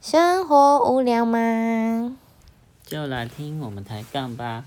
[0.00, 2.16] 生活无聊吗
[2.86, 4.64] 就来听我们抬杠吧。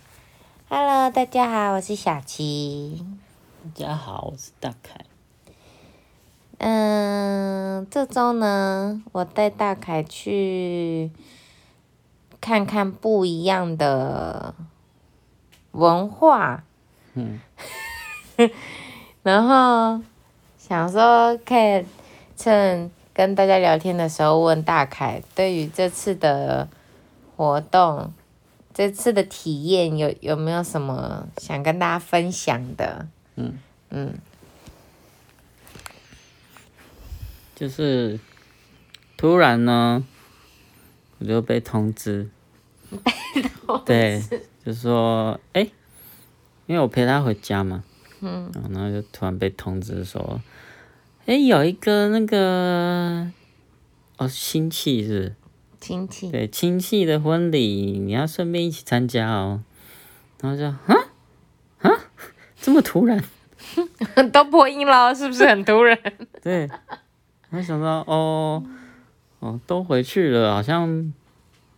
[0.70, 3.04] ？Hello，大家好，我是小琪。
[3.64, 5.06] 大家好，我是大凯。
[6.60, 11.10] 嗯，这周呢，我带大凯去
[12.40, 14.54] 看看不一样的
[15.72, 16.64] 文化，
[17.16, 17.40] 嗯，
[19.24, 20.00] 然后
[20.60, 21.84] 想说可以
[22.38, 26.68] 趁跟大家聊天的时候问大凯，对于这次的
[27.38, 28.12] 活动，
[28.74, 33.08] 这次的体验有有没有什么想跟大家分享的？
[33.36, 33.60] 嗯。
[33.92, 34.14] 嗯。
[37.56, 38.20] 就是
[39.16, 40.04] 突然呢，
[41.20, 42.28] 我就被通知，
[43.86, 44.22] 对，
[44.66, 45.62] 就说哎、
[46.66, 47.84] 因为我陪他回家嘛，
[48.22, 48.52] 嗯。
[48.72, 50.42] 然后就突然被通知说，
[51.26, 53.32] 哎、有一个那个
[54.18, 55.34] 哦亲戚是
[55.80, 59.64] 亲戚，对亲戚的婚礼，你要顺便一起参加哦。
[60.42, 60.78] 然后就啊
[61.80, 61.92] 啊，
[62.60, 63.24] 这么突然？
[64.34, 65.98] 都破音了，是不是很突然？
[66.44, 66.70] 对，
[67.52, 68.62] 我想到哦
[69.40, 71.14] 哦，都回去了，好像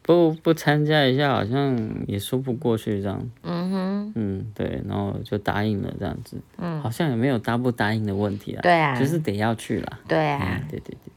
[0.01, 3.29] 不不参加一下，好像也说不过去这样。
[3.43, 3.74] 嗯哼，
[4.15, 9.99] 嗯，对，然后就答应了这样子，嗯，好像也没有答不答应的问题啦，对啊，就是得要去啦。
[10.07, 11.11] 对啊嗯，，对对对对。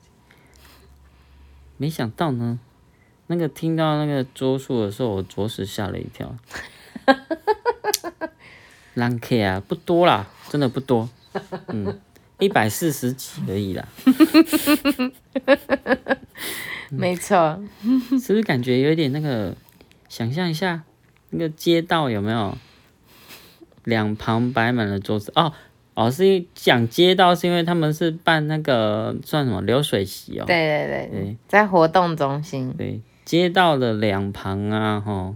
[1.76, 2.58] 没想到呢，
[3.28, 6.36] 那个听到那个桌数的时候，我着实吓了一跳。
[8.94, 11.08] 狼 K 啊，不多啦，真的不多，
[11.68, 12.00] 嗯，
[12.38, 13.86] 一百四十几而已啦，
[16.90, 19.56] 没错，是不是感觉有点那个？
[20.08, 20.84] 想象一下，
[21.28, 22.56] 那个街道有没有
[23.84, 25.32] 两旁摆满了桌子？
[25.34, 25.52] 哦
[25.94, 30.44] 哦，是因为讲街道，是因为他们是办那个算什么流水席哦？
[30.46, 35.34] 对对对，对在活动中心，对，街道的两旁啊，吼，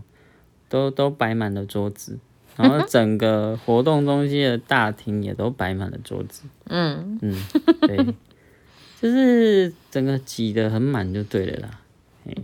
[0.69, 2.17] 都都摆满了桌子，
[2.57, 6.45] 然后 整个活动中心的大厅也都摆满了桌子。
[6.69, 7.34] 嗯，嗯，
[7.81, 7.97] 对，
[9.03, 11.81] 就是整个挤得很满就对了啦。
[12.25, 12.37] 嘿，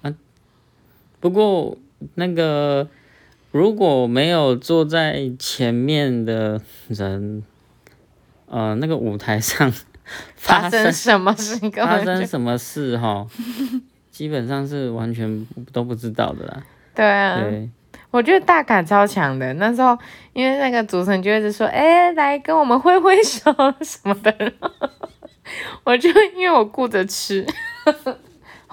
[0.00, 0.14] 啊，
[1.20, 1.76] 不过
[2.14, 2.88] 那个
[3.56, 7.42] 如果没有坐在前面的人，
[8.50, 9.72] 呃，那个舞台上
[10.34, 13.26] 发生什么事 发生什么事哈，
[14.12, 16.62] 基本上是完全都不知道的啦。
[16.94, 17.70] 对啊，对，
[18.10, 19.50] 我觉得大感超强的。
[19.54, 19.96] 那时候
[20.34, 23.50] 因为那个主持人就一直说，哎、来跟我们挥挥手
[23.80, 24.52] 什么的，
[25.82, 27.46] 我就因为我顾着吃。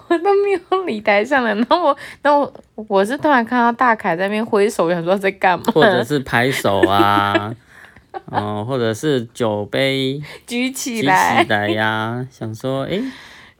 [0.07, 2.41] 我 都没有理台上的，然后我，然后
[2.75, 5.65] 我我是突然看到大凯在那边挥手，想说在干嘛？
[5.73, 7.53] 或者是拍手啊，
[8.25, 13.01] 哦，或者是酒杯 举起举起来，来呀，想说，诶，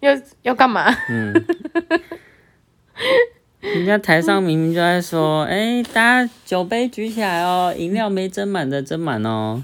[0.01, 0.11] 要
[0.41, 0.93] 要干嘛？
[1.09, 1.33] 嗯，
[3.61, 9.61] 人家台上明明就在说，诶，大家酒杯举起来哦，饮料没斟满的斟满哦，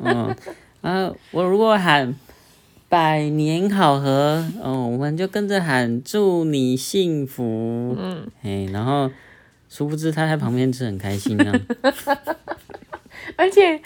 [0.00, 0.34] 嗯，
[0.80, 2.14] 啊，我如果喊
[2.94, 9.10] 百年好合，哦，我们就跟着喊祝你幸福，嗯，哎，然后
[9.68, 11.52] 殊不知他在旁边吃很开心啊，
[13.34, 13.80] 而且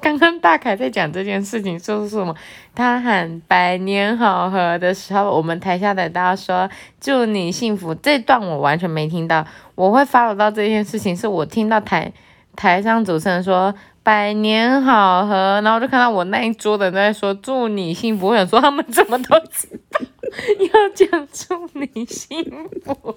[0.00, 2.32] 刚刚大凯在讲这件事情，说是什么？
[2.72, 6.70] 他喊“百年好合”的时候，我们台下的大家说
[7.02, 9.44] “祝你幸福”，这段我完全没听到。
[9.74, 12.12] 我会 follow 到这件事情，是我听到台
[12.56, 20.00] 台上主持人说“百年好合”，然后就看到我那一桌的人在说“祝你幸福”，我想说他们怎么都知道
[20.58, 23.16] 要讲“祝你幸福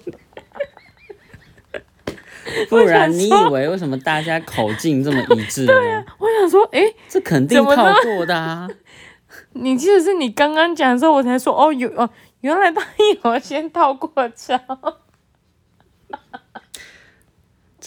[2.70, 5.72] 不然你以为为什么大家口径这么一致呢？”，
[6.18, 8.68] 我想说，诶，这肯定套过的啊。
[9.52, 12.08] 你记得是你刚刚讲的时候，我才说哦，有哦，
[12.40, 12.82] 原来他
[13.24, 14.58] 有先套过招。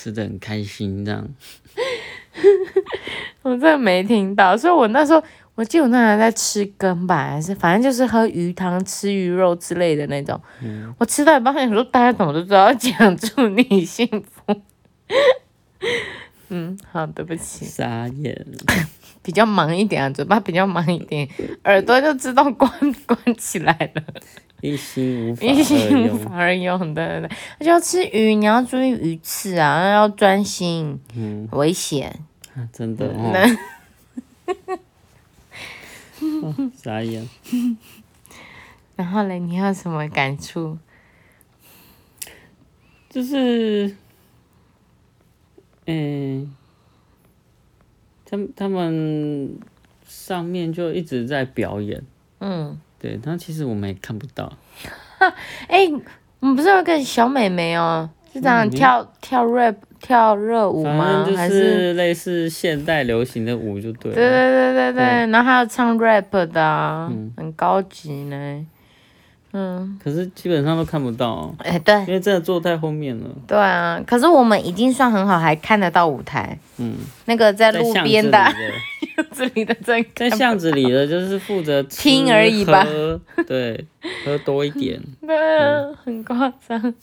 [0.02, 1.30] 吃的很开心，这样。
[3.44, 5.24] 我真的没听到，所以我那时候
[5.54, 10.42] 我记得我那时候还在吃羹吧，还是反正就是喝鱼汤、吃鱼肉之类的那种。
[10.98, 14.62] 我吃到一半，想说大家怎么都知道讲祝你幸福。
[16.50, 18.46] 嗯，好，对不起，傻眼，
[19.22, 21.30] 比较忙一点啊，嘴巴比较忙一点，
[21.66, 22.72] 耳朵就自动关
[23.06, 24.04] 关起来了，
[24.62, 26.10] 一心无法一心。
[26.10, 27.06] 无法而用的。
[27.08, 32.20] 对对对而且要吃鱼，你要注意鱼刺啊，要专心，嗯，危险。
[32.56, 34.78] 啊真的哦，那
[36.48, 37.28] 哦傻眼。
[38.96, 40.78] 然后嘞，你有什么感触？
[43.10, 43.96] 就是，
[45.86, 46.56] 嗯、
[48.26, 49.58] 他们他们
[50.06, 52.04] 上面就一直在表演，
[52.40, 54.52] 嗯对，但其实我们也看不到。
[55.68, 55.88] 哎、
[56.40, 61.26] 我们不是有个小美眉哦，是这样嗯跳、跳 rap 跳热舞吗？
[61.36, 64.16] 还是类似现代流行的舞就对了。
[64.16, 68.66] 对对对对对，然后还有唱 rap 的、啊，嗯很高级呢。
[69.54, 71.94] 嗯，可是基本上都看不到、哦，哎、对。
[72.02, 73.26] 因为真的坐太后面了。
[73.48, 76.58] 对啊，可是我们已经算很好，还看得到舞台。
[76.78, 76.96] 嗯，
[77.26, 78.38] 那个在路边的的，
[79.16, 82.86] 巷子里的真在巷子里的 就是负责 听而已吧。
[83.46, 83.86] 对，
[84.26, 85.00] 喝多一点。
[85.26, 86.94] 对啊，很夸张。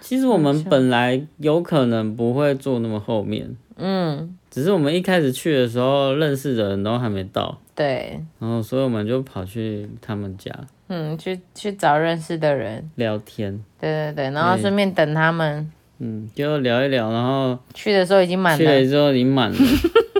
[0.00, 10.50] 其实我们本来有可能不会坐那么后面，嗯，只是我们一开始去的时候认识的人都还没到，对，然后所以我们就跑去他们家
[10.88, 15.70] 嗯，去去找认识的人，聊天，对对对，然后顺便等他们。
[15.98, 19.58] 嗯，就聊一聊，然后去的时候已经满了，去了之后已经满了，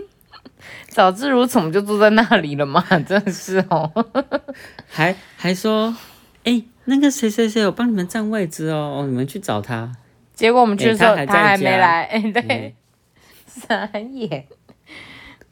[0.91, 3.91] 早知如此我们就住在那里了嘛， 真的是哦。
[4.91, 5.95] 还还说，
[6.45, 9.93] 哎、那个谁谁谁，我帮你们占位置哦，哦，你们去找他。
[10.35, 12.73] 结果我们去的时候、哎他还在他还没来，哎、对嗯，
[13.47, 14.47] 傻眼。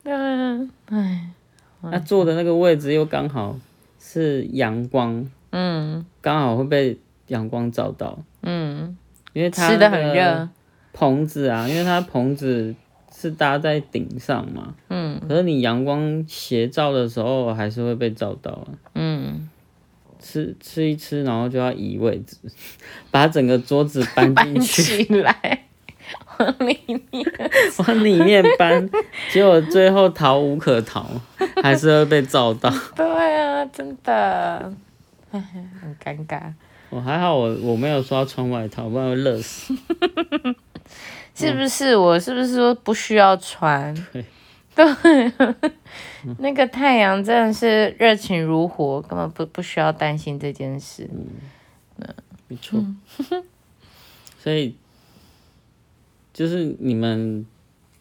[0.02, 1.30] 对啊，唉，
[1.82, 3.56] 那坐的那个位置又刚好
[4.22, 6.04] 是阳光，嗯。
[6.22, 8.96] 刚好会被阳光照到，嗯，
[9.34, 10.48] 因为它吃的很热，
[10.92, 12.74] 棚子啊，因为它棚子
[13.14, 15.20] 是搭在顶上嘛，嗯。
[15.28, 18.68] 可是你阳光斜照的时候还是会被照到啊。
[18.94, 19.48] 嗯，
[20.18, 22.38] 吃吃一吃，然后就要移位置，
[23.12, 25.65] 把整个桌子搬搬进去， 起来，
[26.38, 26.78] 往里
[27.10, 27.26] 面。
[27.78, 28.88] 往里面搬，
[29.32, 31.06] 结果最后逃无可逃，
[31.62, 32.72] 还是会被照到。
[32.94, 33.06] 对
[33.40, 34.72] 啊，真的，
[35.30, 35.40] 唉
[35.80, 36.52] 很尴尬。
[36.88, 39.74] 我还好我，我没有说要穿外套，不然会热死。
[41.34, 41.96] 是不是？
[41.96, 43.94] 我是不是说不需要穿？
[44.12, 44.24] 对
[44.74, 45.32] 对，
[46.38, 51.08] 那个太阳真的是热情如火，根本不不需要担心这件事。
[51.10, 51.26] 嗯
[52.48, 52.78] 没错。
[54.38, 54.76] 所以
[56.36, 57.46] 就是你们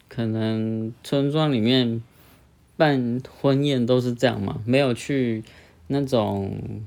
[0.08, 2.02] 可能村庄里面
[2.76, 4.60] 办婚宴都是这样嘛？
[4.66, 5.42] 没有去
[5.86, 6.82] 那种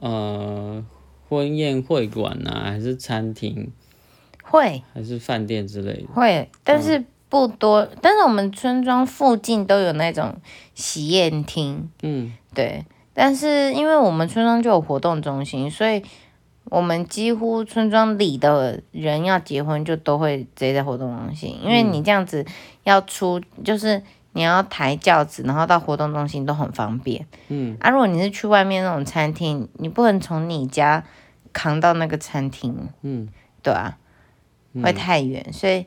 [0.00, 0.82] 呃
[1.28, 3.70] 婚宴会馆啊，还是餐厅，
[4.42, 6.06] 会还是饭店之类的？
[6.14, 7.86] 会，但是不多。
[8.00, 10.36] 但是我们村庄附近都有那种
[10.74, 12.86] 喜宴厅，嗯对。
[13.12, 16.02] 但是因为我们村庄就有活动中心，所以
[16.64, 22.46] 我们几乎村庄里的人要结婚就都会直接在活动中心，因为你这样子
[22.84, 27.26] 要出，就是你要抬轿子，然后到活动中心都很方便。
[27.48, 31.04] 嗯啊，如果你是去外面那种餐厅，你不能从你家
[31.52, 33.28] 扛到那个餐厅，嗯
[33.62, 33.98] 对啊，
[34.82, 35.86] 会太远，所以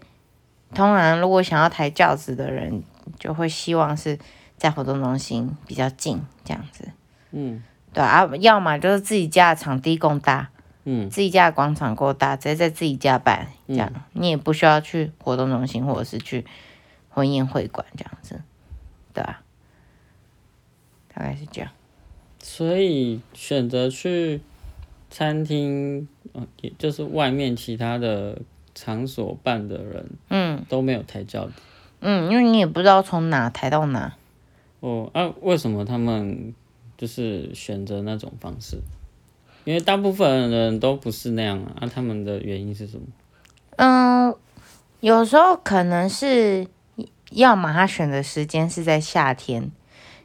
[0.73, 2.83] 通常如果想要抬轿子的人，
[3.17, 4.19] 就会希望是
[4.57, 6.89] 在活动中心比较近这样子。
[7.31, 10.49] 嗯对啊，要么就是自己家的场地够大，
[10.85, 16.45] 嗯自己家的广场够大，直接在自己家办，这样、你也不需要去活动中心或者是去
[17.09, 18.41] 婚宴会馆这样子，
[19.13, 19.41] 对啊，
[21.13, 21.71] 大概是这样。
[22.39, 24.41] 所以选择去
[25.09, 28.39] 餐厅，嗯，也就是外面其他的
[28.75, 31.53] 场所办的人嗯都没有抬轿子。
[32.01, 34.15] 嗯，因为你也不知道从哪抬到哪。
[34.81, 36.53] 哦，啊，为什么他们
[36.95, 38.77] 就是选择那种方式？
[39.65, 43.05] 因为大部分人都不是那样啊，啊他们的原因是什么？
[43.75, 44.33] 嗯，
[45.01, 46.65] 有时候可能是，
[47.31, 49.69] 要么他选的时间是在夏天，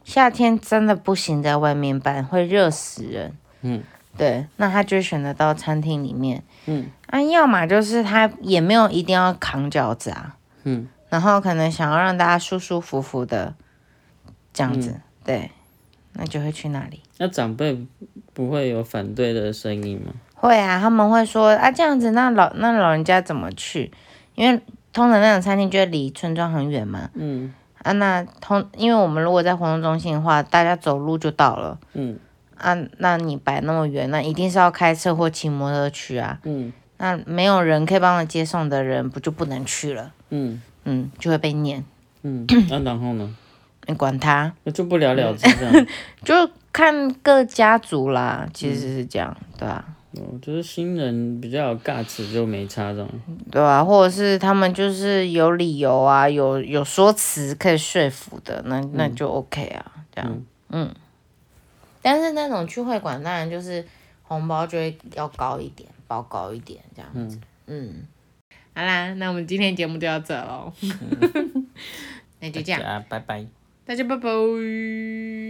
[0.04, 3.36] 夏天真的不行，在外面办会热死人。
[3.62, 3.82] 嗯，
[4.16, 6.44] 对，那他就选择到餐厅里面。
[6.66, 10.36] 嗯，啊，要么就是他也没有一定要扛饺子啊。
[10.64, 13.54] 嗯，然后可能想要让大家舒舒服服的
[14.52, 15.50] 这样子，对，
[16.14, 17.00] 那就会去那里。
[17.18, 17.86] 那长辈
[18.32, 20.12] 不会有反对的声音吗？
[20.34, 23.90] 会啊，他们会说啊，这样子那老那老人家怎么去？
[24.34, 24.60] 因为
[24.92, 27.10] 通常那种餐厅就会离村庄很远嘛。
[27.14, 27.52] 嗯
[27.82, 31.78] 啊，那通因为我们如果在活动中心的话，大家走路就到了。
[31.92, 32.18] 嗯
[32.56, 36.38] 啊，那你摆那么远，那一定是要开车或骑摩托去啊。
[36.44, 40.12] 嗯那没有人可以帮我接送的人，不就不能去了？
[40.28, 41.82] 嗯嗯，就会被念。
[42.22, 43.34] 嗯，那、然后呢？
[43.90, 45.86] 你管他，那就不了了之 这样。
[46.24, 46.34] 就
[46.72, 48.48] 看各家族啦。
[48.54, 53.08] 其实是这样，对啊，哦，就是新人比较有尬词就没差这种。
[53.50, 60.94] 对啊，或者是他们就是有理由啊，有有说辞可以说服的，那那就 OK 啊，这样，嗯。
[62.02, 63.86] 但是那种去会馆，当然就是
[64.22, 68.06] 红包就会要高一点，包高一点这样子，嗯。
[68.72, 70.72] 好啦，那我们今天节目就到这喽，
[72.40, 73.59] 那就这样，啊，拜拜。
[73.90, 75.49] 大家拜拜。